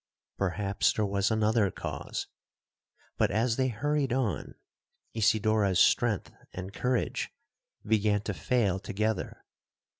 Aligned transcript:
Perhaps 0.35 0.93
there 0.93 1.05
was 1.05 1.29
another 1.29 1.69
cause,—but 1.69 3.29
as 3.29 3.55
they 3.55 3.67
hurried 3.67 4.11
on, 4.11 4.55
Isidora's 5.13 5.77
strength 5.77 6.31
and 6.53 6.73
courage 6.73 7.29
began 7.85 8.21
to 8.23 8.33
fail 8.33 8.79
together. 8.79 9.45